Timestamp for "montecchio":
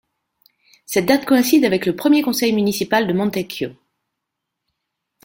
3.13-3.75